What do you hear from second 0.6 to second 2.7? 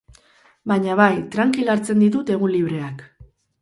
Baina bai, trankil hartzen ditut egun